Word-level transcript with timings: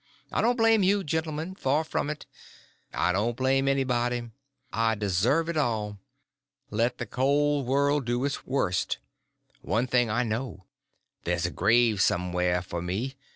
I 0.31 0.41
don't 0.41 0.55
blame 0.55 0.81
you, 0.81 1.03
gentlemen—far 1.03 1.83
from 1.83 2.09
it; 2.09 2.25
I 2.91 3.11
don't 3.11 3.37
blame 3.37 3.67
anybody. 3.67 4.31
I 4.73 4.95
deserve 4.95 5.47
it 5.47 5.57
all. 5.57 5.99
Let 6.71 6.97
the 6.97 7.05
cold 7.05 7.67
world 7.67 8.05
do 8.05 8.25
its 8.25 8.43
worst; 8.47 8.97
one 9.61 9.85
thing 9.85 10.09
I 10.09 10.23
know—there's 10.23 11.45
a 11.45 11.51
grave 11.51 12.01
somewhere 12.01 12.63
for 12.63 12.81
me. 12.81 13.13